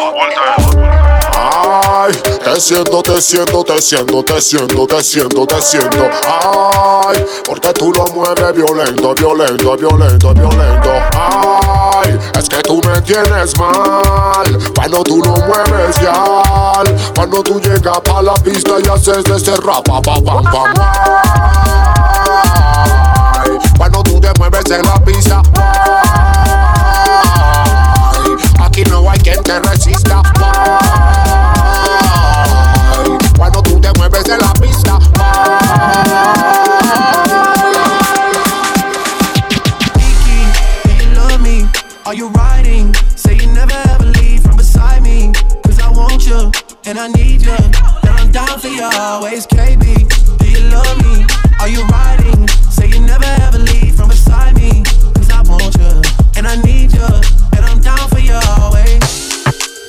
Ay, 1.62 2.12
te 2.43 2.60
siento, 2.60 3.02
te 3.02 3.21
siento, 3.21 3.63
te 3.63 3.82
siento, 3.82 4.23
te 4.23 4.41
siento, 4.41 4.88
te 4.88 5.04
siento, 5.04 5.45
te 5.45 5.62
siento. 5.62 6.10
Ay, 6.25 7.25
porque 7.45 7.73
tú 7.73 7.91
lo 7.93 8.06
mueves 8.08 8.56
violento, 8.56 9.13
violento, 9.15 9.78
violento, 9.78 10.34
violento. 10.34 10.91
Ay, 11.13 12.17
es 12.38 12.49
que 12.49 12.62
tú 12.62 12.82
me 12.86 13.02
tienes 13.02 13.58
mal. 13.58 14.58
Cuando 14.75 15.04
tú 15.04 15.21
lo 15.23 15.36
mueves 15.38 15.99
ya. 16.02 16.23
Cuando 17.15 17.43
tú 17.43 17.60
llegas 17.60 17.99
pa' 18.02 18.21
la 18.21 18.34
pista 18.36 18.71
y 18.84 18.88
haces 18.88 19.23
de 19.23 19.36
ese 19.36 19.56
rap, 19.58 19.86
pa, 19.86 20.02
pa, 20.02 20.21
pam. 20.21 20.45
Ay, 23.34 23.52
cuando 23.78 24.04
tú 24.04 24.19
te 24.19 24.32
mueves 24.38 24.69
en 24.71 24.82
la 24.84 24.95
pista. 25.04 25.41
Ay, 25.56 26.09
aquí 28.60 28.84
no 28.89 29.10
hay 29.10 29.19
quien 29.19 29.41
te 29.43 29.60
resista. 29.60 30.21
Cuando 33.38 33.62
tú 33.63 33.80
te 33.80 33.91
mueves 33.97 34.25
en 34.28 34.39
la 34.39 34.54
pista. 34.54 34.99
Do 40.84 40.91
you 40.91 41.10
love 41.15 41.41
me? 41.41 41.67
Are 42.06 42.13
you 42.13 42.30
riding? 42.30 42.93
Say 43.15 43.36
you 43.36 43.47
never 43.47 43.75
ever 43.89 44.06
leave 44.06 44.43
from 44.43 44.58
beside 44.58 45.02
me. 45.02 45.32
Cause 45.63 45.80
I 45.80 45.89
want 45.89 46.25
you 46.28 46.52
and 46.86 46.97
I 46.99 47.08
need 47.08 47.41
you. 47.41 47.52
And 47.52 48.19
I'm 48.19 48.32
down 48.32 48.60
for 48.60 48.67
you 48.67 48.84
always, 48.93 49.45
KB. 49.47 50.08
Do 50.38 50.45
you 50.49 50.60
love 50.69 50.97
me? 51.04 51.25
Are 51.60 51.67
you 51.69 51.84
riding? 51.88 52.47
Say 52.69 52.88
you 52.88 52.99
never 53.02 53.25
ever 53.41 53.60
leave 53.60 53.95
from 53.95 54.10
beside 54.10 54.56
me. 54.56 54.84
Cause 55.15 55.30
I 55.32 55.41
want 55.43 55.75
you 55.75 56.02
and 56.38 56.47
I 56.47 56.56
need 56.63 56.79
you. 56.99 57.07
And 57.55 57.63
I'm 57.65 57.79
down 57.79 58.05
for 58.09 58.19
you 58.19 58.35
always. 58.59 58.99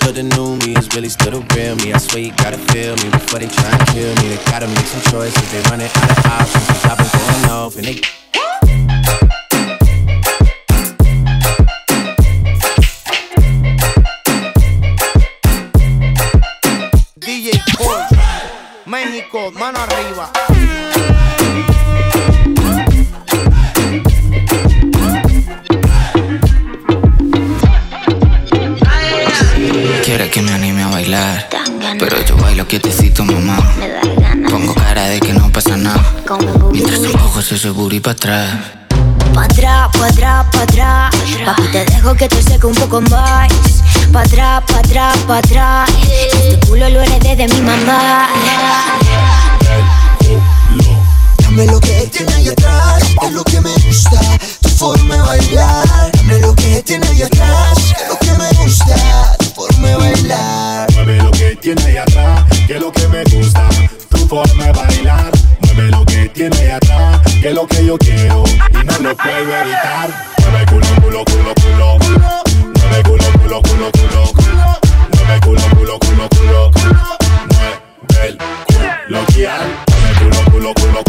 But 0.00 0.14
the 0.14 0.22
new 0.22 0.56
me 0.62 0.76
is 0.76 0.88
really 0.94 1.08
still 1.08 1.32
the 1.32 1.42
real 1.54 1.76
me. 1.76 1.92
I 1.92 1.98
swear 1.98 2.22
you 2.22 2.32
gotta 2.36 2.58
feel 2.70 2.94
me 3.02 3.10
before 3.10 3.38
they 3.40 3.48
try 3.48 3.70
and 3.70 3.86
kill 3.88 4.14
me. 4.22 4.34
They 4.34 4.40
gotta 4.50 4.68
make 4.68 4.86
some 4.86 5.02
choices. 5.10 5.46
They 5.52 5.60
running 5.70 5.90
out 5.90 6.10
of 6.10 6.26
options. 6.26 6.66
Cause 6.66 6.84
I've 6.86 6.98
been 6.98 7.10
going 7.18 7.46
off 7.50 7.76
and 7.76 7.86
they 7.86 8.00
DJ 17.18 17.50
Paul, 17.76 18.06
México, 18.86 19.50
mano 19.52 19.78
arriba. 19.80 20.49
Que 30.30 30.42
me 30.42 30.52
anime 30.52 30.82
a 30.82 30.88
bailar, 30.88 31.48
pero 31.98 32.24
yo 32.24 32.36
bailo 32.36 32.66
quietecito, 32.66 33.24
mamá. 33.24 33.58
Pongo 34.48 34.74
cara 34.74 35.06
de 35.06 35.18
que 35.18 35.32
no 35.32 35.50
pasa 35.50 35.76
nada, 35.76 36.00
mientras 36.70 37.02
empujo 37.02 37.40
ese 37.40 37.70
booty 37.70 37.98
para 37.98 38.12
atrás. 38.12 38.50
Pa' 39.34 39.44
atrás, 39.44 39.88
pa' 39.98 40.06
atrás, 40.06 40.46
pa' 40.52 40.62
atrás. 40.62 41.14
Papi, 41.44 41.62
te 41.72 41.84
dejo 41.84 42.14
que 42.14 42.28
te 42.28 42.42
seque 42.42 42.66
un 42.66 42.74
poco 42.74 43.00
más. 43.02 43.48
Pa' 44.12 44.22
atrás, 44.22 44.62
pa' 44.68 44.78
atrás, 44.78 45.18
pa' 45.26 45.38
atrás. 45.38 45.90
Este 46.02 46.66
culo 46.66 46.88
lo 46.88 47.00
heredé 47.00 47.34
de 47.36 47.48
mi 47.48 47.60
mamá. 47.62 48.28
Dame 51.38 51.66
lo 51.66 51.80
que 51.80 52.08
tiene 52.12 52.32
ahí 52.34 52.48
atrás, 52.48 53.02
es 53.22 53.32
lo 53.32 53.42
que 53.42 53.60
me 53.60 53.72
gusta, 53.72 54.20
tu 54.60 54.68
forma 54.68 55.14
de 55.14 55.20
bailar. 55.22 56.12
Dame 56.12 56.38
lo 56.38 56.54
que 56.54 56.82
tiene 56.82 57.06
ahí 57.08 57.22
atrás, 57.22 57.78
es 57.78 58.08
lo 58.08 58.18
que 58.18 58.32
me 58.32 58.48
gusta, 58.62 59.36
forma 59.60 59.88
de 59.88 59.96
bailar. 59.96 60.92
Mueve 60.94 61.16
lo 61.16 61.30
que 61.32 61.56
tiene 61.56 61.82
ahí 61.82 61.96
atrás, 61.98 62.44
que 62.66 62.74
es 62.76 62.80
lo 62.80 62.92
que 62.92 63.08
me 63.08 63.24
gusta, 63.24 63.68
tu 64.08 64.18
forma 64.26 64.64
de 64.64 64.72
bailar. 64.72 65.30
Mueve 65.60 65.90
lo 65.90 66.04
que 66.06 66.28
tiene 66.30 66.56
ahí 66.56 66.70
atrás, 66.70 67.20
que 67.40 67.48
es 67.48 67.54
lo 67.54 67.66
que 67.66 67.84
yo 67.84 67.98
quiero 67.98 68.44
y 68.70 68.84
no 68.84 68.98
lo 69.00 69.16
puedo 69.16 69.56
evitar. 69.62 70.08
Mueve 70.38 70.66
culo, 70.66 70.86
culo, 71.02 71.24
culo, 71.24 71.54
culo. 71.54 71.98
Mueve 72.78 73.02
culo, 73.02 73.24
culo, 73.38 73.62
culo, 73.62 73.90
culo. 73.92 74.22
Mueve 75.14 75.40
culo, 75.44 75.62
culo, 75.76 75.98
culo, 75.98 76.28
culo. 76.30 76.70
Mueve 78.08 78.28
el 78.28 78.36
culo. 78.38 78.50
Mueve 79.10 80.12
culo, 80.20 80.44
culo, 80.50 80.74
culo, 80.74 81.04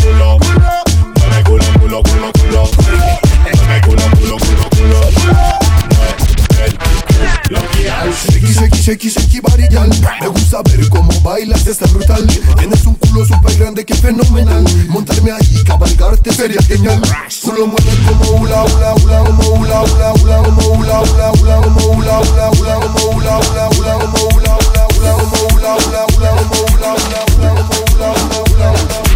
Shakey, 8.98 9.40
body, 9.40 9.68
gal. 9.70 9.90
Me 10.20 10.28
gusta 10.28 10.62
ver 10.64 10.90
cómo 10.90 11.10
bailas, 11.22 11.66
está 11.66 11.86
brutal. 11.88 12.28
Tienes 12.58 12.86
un 12.86 12.96
culo 12.96 13.26
súper 13.26 13.58
grande, 13.58 13.86
que 13.86 13.96
fenomenal. 13.96 14.66
Montarme 14.90 15.32
ahí, 15.32 15.64
cabalgarte 15.66 16.34
sería 16.34 16.62
genial. 16.62 17.02
Tú 17.42 17.54
lo 17.54 17.68
mueves 17.68 17.96
como 18.06 18.42
hula, 18.42 18.66
hula, 18.66 18.94
hula, 18.96 19.24
como 19.24 19.44
hula, 19.54 19.82
hula, 19.84 20.14
hula, 20.14 20.44
como 20.44 20.68
hula, 20.74 21.02
hula, 21.02 21.32
hula, 21.32 21.62
como 21.62 21.86
hula, 21.88 22.20
hula, 22.20 22.50
hula, 22.52 22.76
como 22.82 23.06
hula, 23.16 23.40
hula, 23.40 23.70
hula, 23.70 23.98
como 23.98 24.28
hula, 24.36 24.58
hula, 24.58 24.88
hula, 24.98 25.12
como 25.16 25.38
hula, 25.56 25.76
hula, 25.78 26.06
hula, 26.18 26.32
como 26.36 26.58
hula, 26.76 26.94
hula, 26.94 27.26
hula, 27.38 27.56
como 27.56 27.76
hula, 27.96 28.12
hula, 28.12 28.44
hula, 28.52 29.11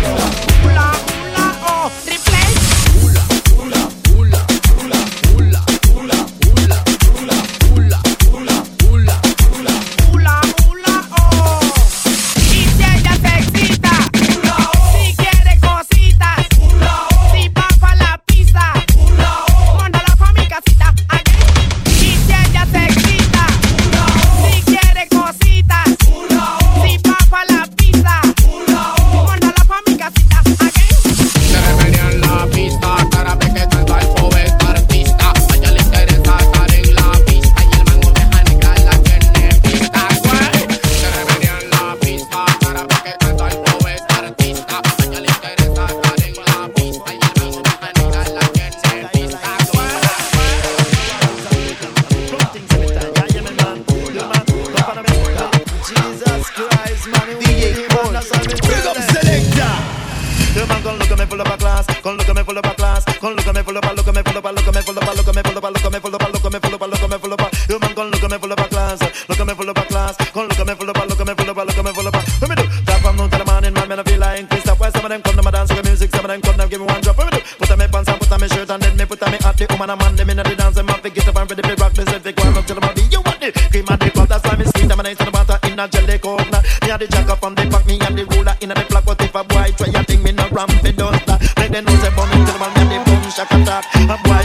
some 74.95 75.05
of 75.05 75.09
them 75.11 75.21
come 75.21 75.35
to 75.35 75.43
my 75.43 75.51
dance 75.51 75.71
with 75.75 75.83
music, 75.83 76.09
some 76.15 76.23
of 76.23 76.31
them 76.31 76.41
come 76.41 76.57
to 76.57 76.67
give 76.67 76.79
me 76.79 76.87
one 76.87 77.01
drop. 77.01 77.17
What? 77.17 77.33
Put 77.33 77.71
on 77.71 77.79
me 77.79 77.87
pants 77.87 78.09
and 78.09 78.19
put 78.19 78.31
on 78.31 78.39
me 78.39 78.47
shirt 78.47 78.69
and 78.71 78.81
then 78.81 78.95
me 78.95 79.05
put 79.05 79.21
on 79.23 79.31
me 79.31 79.37
hat. 79.43 79.57
The 79.57 79.67
woman 79.69 79.89
and 79.89 79.99
man, 79.99 80.15
them 80.15 80.29
inna 80.29 80.43
the 80.43 80.55
dance, 80.55 80.75
them 80.75 80.87
have 80.87 81.01
to 81.03 81.09
get 81.09 81.27
up 81.27 81.35
and 81.35 81.49
ready 81.51 81.63
to 81.63 81.75
rock. 81.75 81.97
Me 81.97 82.03
say, 82.05 82.31
"Go 82.31 82.43
on 82.47 82.57
up 82.57 82.65
to 82.65 82.73
the 82.73 82.81
body, 82.81 83.03
you 83.11 83.21
want 83.21 83.43
it? 83.43 83.53
Cream 83.71 83.85
and 83.91 83.99
the 83.99 84.09
pop, 84.15 84.29
that's 84.29 84.43
why 84.47 84.55
me 84.55 84.65
sweet. 84.71 84.91
I'm 84.91 84.99
a 84.99 85.03
nice 85.03 85.17
the 85.17 85.31
water 85.31 85.59
in 85.67 85.79
a 85.79 85.85
jelly 85.87 86.17
coconut. 86.19 86.63
Me 86.81 86.89
a 86.89 86.97
the 86.97 87.07
jacker 87.07 87.35
from 87.35 87.53
the 87.55 87.63
back, 87.67 87.85
me 87.85 87.99
and 87.99 88.15
the 88.15 88.23
ruler 88.31 88.55
in 88.61 88.69
the 88.69 88.85
flock. 88.87 89.05
But 89.05 89.21
if 89.21 89.35
a 89.35 89.43
boy 89.43 89.67
try 89.75 89.91
a 89.91 90.01
thing, 90.07 90.23
me 90.23 90.31
no 90.31 90.47
don't 90.47 91.19
stop. 91.27 91.39
Make 91.59 91.71
them 91.71 91.83
know 91.83 91.95
say, 91.99 92.11
bum 92.15 92.31
into 92.31 92.51
the 92.55 92.59
man, 92.59 92.71
me 92.71 92.81
and 92.81 92.91
the 92.91 92.97
boom 93.03 93.23
shaka 93.35 93.57
talk. 93.67 93.83
A 94.07 94.15
boy 94.23 94.43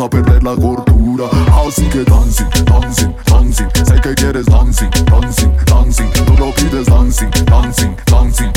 a 0.00 0.08
perder 0.08 0.42
la 0.44 0.54
gordura. 0.54 1.24
Así 1.66 1.82
que 1.88 2.04
dancing, 2.04 2.48
dancing, 2.66 3.14
dancing. 3.26 3.68
Sé 3.84 4.00
que 4.00 4.14
quieres 4.14 4.46
dancing, 4.46 4.90
dancing, 5.06 5.52
dancing. 5.66 6.10
Tú 6.12 6.34
lo 6.38 6.52
pides 6.54 6.86
dancing, 6.86 7.30
dancing, 7.46 7.96
dancing. 8.06 8.52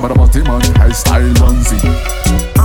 Para 0.00 0.14
más 0.14 0.30
man, 0.44 0.94
style 0.94 1.32
dancing 1.34 2.55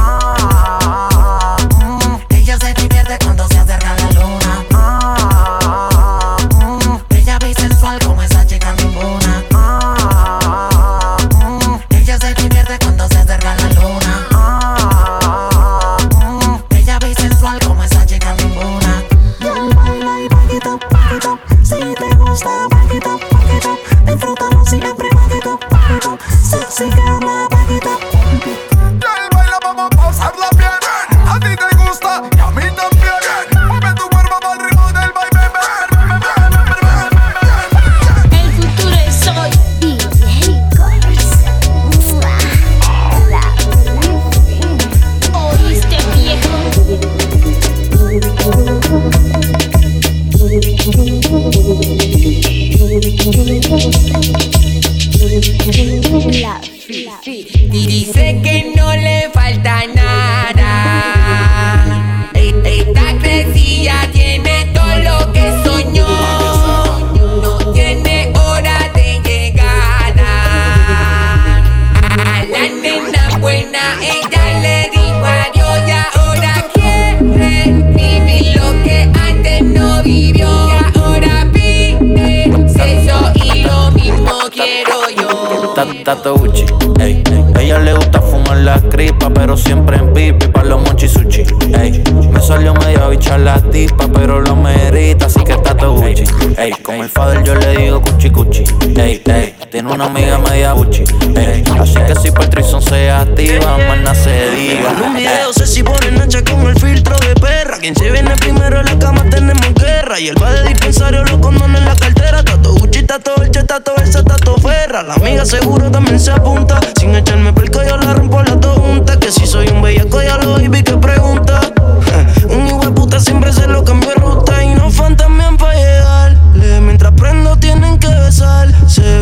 una 99.94 100.06
amiga 100.06 100.38
media 100.38 100.74
buchi. 100.74 101.04
Ey, 101.36 101.64
así 101.80 102.00
que 102.08 102.16
si 102.16 102.32
por 102.32 102.48
Trison 102.48 102.82
se 102.82 103.12
activa, 103.12 103.78
más 104.04 104.18
se 104.18 104.52
diga. 104.52 104.92
En 104.92 105.04
un 105.04 105.14
video 105.16 105.54
sé 105.54 105.68
si 105.68 105.84
ponen 105.84 106.16
nacha 106.16 106.42
con 106.44 106.62
el 106.68 106.80
filtro 106.80 107.18
de 107.20 107.36
perra. 107.36 107.78
Quien 107.78 107.96
se 107.96 108.10
viene 108.10 108.36
primero 108.38 108.80
en 108.80 108.86
la 108.86 108.98
cama 108.98 109.24
tenemos 109.30 109.74
guerra. 109.74 110.20
Y 110.20 110.30
el 110.30 110.42
va 110.42 110.52
de 110.54 110.70
dispensario 110.70 111.24
lo 111.26 111.40
condones 111.42 111.80
en 111.80 111.86
la 111.86 111.96
cartera. 111.96 112.44
Tato 112.44 112.74
Gucci, 112.74 113.04
tato 113.04 113.36
el 113.44 113.52
tato 113.52 113.94
esa, 113.98 114.24
tato 114.24 114.56
ferra. 114.58 115.04
La 115.04 115.16
amiga 115.16 115.46
seguro 115.46 115.92
también 115.92 116.20
se 116.20 116.32
apunta. 116.32 116.80
Sin 117.00 117.16
echarme 117.16 117.52
pelco, 117.54 117.84
yo 117.84 117.98
la 117.98 118.14
rompo 118.14 118.42
las 118.42 118.60
dos 118.62 118.78
juntas. 118.78 119.18
Que 119.18 119.32
si 119.32 119.46
soy 119.46 119.68
un 119.70 119.82
bellaco, 119.82 120.22
ya 120.22 120.38
lo 120.38 120.56
vi 120.56 120.84
que 120.84 120.94
pregunta. 120.98 121.71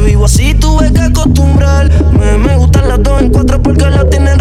Vivo 0.10 0.26
así, 0.26 0.56
tuve 0.56 0.92
que 0.92 1.02
acostumbrar. 1.02 1.88
Me, 2.14 2.38
me 2.40 2.58
gustan 2.58 2.88
las 2.88 3.02
dos 3.04 3.22
en 3.22 3.30
cuatro 3.30 3.62
porque 3.62 3.86
la 3.92 4.10
tienen 4.10 4.39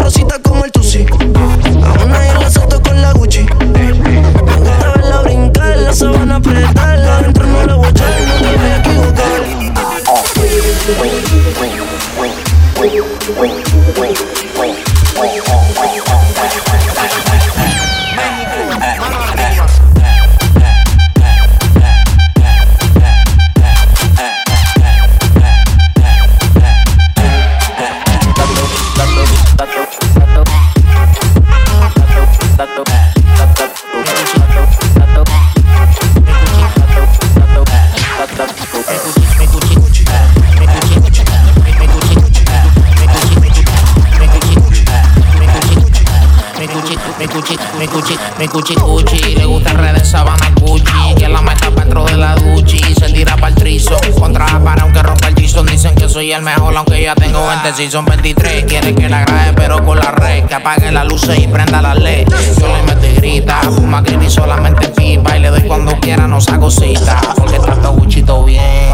Mi 48.37 48.47
cuchi 48.47 48.75
cuchi, 48.75 49.35
le 49.35 49.45
gusta 49.45 49.71
el 49.71 49.77
red 49.77 49.93
de 49.93 50.03
sabana 50.03 50.51
Gucci. 50.59 51.15
Que 51.17 51.29
la 51.29 51.41
meta 51.41 51.69
dentro 51.69 52.03
de 52.03 52.17
la 52.17 52.35
Gucci. 52.35 52.79
Se 52.93 53.09
tira 53.13 53.35
para 53.35 53.49
el 53.49 53.55
trizo. 53.55 53.97
Contra 54.19 54.45
para 54.59 54.83
aunque 54.83 55.01
rompa 55.01 55.29
el 55.29 55.35
Jason. 55.35 55.65
Dicen 55.65 55.95
que 55.95 56.09
soy 56.09 56.33
el 56.33 56.41
mejor, 56.41 56.75
aunque 56.75 57.01
ya 57.01 57.15
tengo 57.15 57.45
20 57.47 57.73
si 57.73 57.89
son 57.89 58.03
23. 58.03 58.65
Quiere 58.65 58.93
que 58.93 59.07
la 59.07 59.21
grabe, 59.21 59.53
pero 59.53 59.85
con 59.85 59.97
la. 59.97 60.18
Que 60.49 60.55
apague 60.55 60.91
las 60.91 61.05
luces 61.05 61.37
y 61.37 61.47
prenda 61.47 61.79
la 61.79 61.93
ley. 61.93 62.25
Yo 62.59 62.67
le 62.67 62.81
meto 62.81 63.05
y 63.05 63.13
grita. 63.13 63.61
Fuma 63.61 64.01
ni 64.01 64.29
solamente 64.31 64.87
pipa. 64.89 65.37
Y 65.37 65.41
le 65.41 65.49
doy 65.49 65.61
cuando 65.61 65.91
quiera, 65.99 66.27
no 66.27 66.41
saco 66.41 66.71
cita. 66.71 67.21
Porque 67.35 67.59
trato 67.59 67.91
Gucci 67.91 68.23
todo 68.23 68.45
bien. 68.45 68.91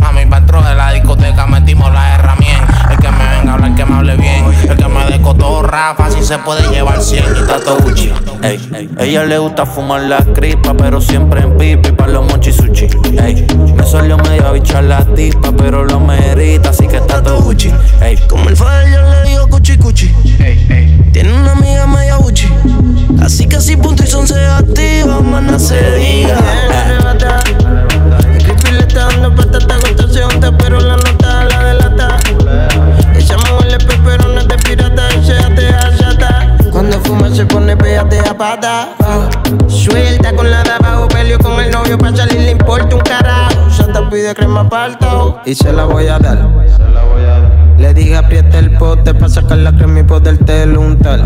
A 0.00 0.12
mí 0.12 0.20
dentro 0.30 0.62
de 0.62 0.74
la 0.76 0.92
discoteca 0.92 1.46
metimos 1.46 1.92
la 1.92 2.14
herramienta. 2.14 2.88
El 2.88 2.98
que 2.98 3.10
me 3.10 3.18
venga 3.18 3.50
a 3.50 3.54
hablar, 3.54 3.74
que 3.74 3.84
me 3.84 3.96
hable 3.96 4.16
bien. 4.16 4.44
El 4.68 4.76
que 4.76 4.88
me 4.88 5.04
dé 5.06 5.20
cotorra, 5.20 5.94
fácil 5.96 6.22
se 6.22 6.38
puede 6.38 6.68
llevar 6.70 7.02
100 7.02 7.24
y 7.24 7.46
tato 7.46 7.76
Gucci. 7.78 8.12
Ey, 8.42 8.88
ella 8.98 9.24
le 9.24 9.38
gusta 9.38 9.66
fumar 9.66 10.02
la 10.02 10.18
cripa, 10.18 10.72
pero 10.74 11.00
siempre 11.00 11.40
en 11.42 11.56
pipi 11.56 11.92
para 11.92 12.12
los 12.12 12.26
mochi 12.26 12.52
sushi. 12.52 12.86
Ey, 13.22 13.46
me 13.74 13.84
salió 13.84 14.16
media 14.18 14.50
bicha 14.52 14.80
la 14.80 15.04
tipa, 15.04 15.52
pero 15.52 15.84
lo 15.84 16.00
merita, 16.00 16.70
así 16.70 16.86
que 16.86 16.96
está 16.96 17.22
todo 17.22 17.40
Gucci. 17.42 17.72
Ey, 18.00 18.16
como 18.28 18.48
el 18.48 18.56
fallo 18.56 19.02
le 19.10 19.29
cuchi 19.50 19.76
cuchi. 19.76 20.14
Tiene 21.12 21.32
una 21.32 21.52
amiga 21.52 21.86
media 21.86 22.16
buchi. 22.16 22.48
Así 23.20 23.46
que 23.46 23.58
punto 23.76 24.02
y 24.02 24.06
son 24.06 24.26
se 24.26 24.46
activa, 24.46 25.20
mana 25.20 25.58
se 25.58 25.78
diga. 25.96 26.38
El 28.32 28.42
creepy 28.42 28.70
le 28.72 28.80
está 28.80 29.06
dando 29.06 29.34
patata 29.34 29.76
con 29.80 29.96
torsión, 29.96 30.30
pero 30.58 30.80
la 30.80 30.96
nota 30.96 31.44
la 31.44 31.64
delata. 31.64 32.16
Ella 33.14 33.36
me 33.44 33.58
huele 33.58 33.78
peperones 33.78 34.48
de 34.48 34.56
pirata 34.58 35.08
y 35.20 35.26
se 35.26 35.36
atea, 35.36 35.96
se 35.96 36.04
atea. 36.04 36.56
Cuando 36.70 37.00
fuma 37.00 37.34
se 37.34 37.44
pone 37.44 37.76
pégate 37.76 38.20
a 38.20 38.36
pata. 38.36 38.88
Suelta 39.68 40.32
con 40.34 40.50
la 40.50 40.62
de 40.62 40.70
abajo, 40.70 41.08
peleo 41.08 41.38
con 41.38 41.60
el 41.60 41.70
novio 41.70 41.98
para 41.98 42.16
salir, 42.16 42.40
le 42.40 42.52
importa 42.52 42.94
un 42.94 43.02
carajo. 43.02 43.70
Santa 43.70 44.08
pide 44.08 44.34
crema 44.34 44.68
palta 44.68 45.42
y. 45.44 45.54
Se 45.54 45.72
la 45.72 45.84
voy 45.84 46.06
a 46.06 46.18
dar. 46.18 46.38
Le 47.80 47.94
dije 47.94 48.16
aprieta 48.16 48.58
el 48.58 48.76
pote 48.76 49.14
pa' 49.14 49.28
sacar 49.28 49.58
la 49.58 49.72
crema 49.72 50.00
y 50.00 50.02
poderte 50.02 50.68
untar. 50.76 51.20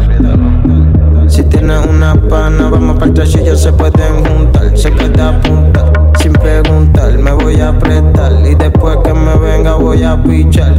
Si 1.28 1.42
tienes 1.42 1.84
una 1.86 2.14
pana, 2.14 2.68
vamos 2.68 2.98
para 2.98 3.10
el 3.10 3.52
y 3.52 3.56
se 3.56 3.72
pueden 3.72 4.24
juntar. 4.24 4.78
Se 4.78 4.90
puede 4.92 5.20
apuntar 5.20 5.92
sin 6.24 6.32
preguntar, 6.32 7.18
me 7.18 7.32
voy 7.32 7.60
a 7.60 7.68
apretar. 7.68 8.32
Y 8.46 8.54
después 8.54 8.96
que 9.04 9.12
me 9.12 9.36
venga, 9.36 9.74
voy 9.74 10.02
a 10.04 10.16
pichar. 10.22 10.74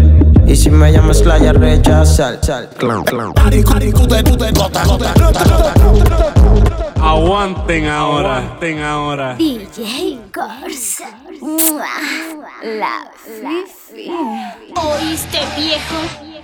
Y 0.48 0.56
si 0.56 0.72
me 0.72 0.92
llamas 0.92 1.22
playa, 1.22 1.54
rechazar. 1.54 2.40
Aguanten 7.00 7.86
ahora, 7.86 8.38
aguanten 8.38 8.82
ahora. 8.82 9.36
DJ 9.36 10.20
Corsa. 10.34 11.25
La 11.46 13.12
Fifi. 13.24 14.10
¿Oíste, 14.76 15.40
viejo? 15.56 16.35